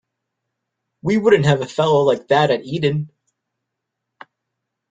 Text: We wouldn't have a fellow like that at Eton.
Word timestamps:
We 1.03 1.19
wouldn't 1.19 1.45
have 1.45 1.61
a 1.61 1.67
fellow 1.67 1.99
like 1.99 2.29
that 2.29 2.49
at 2.49 2.65
Eton. 2.65 3.11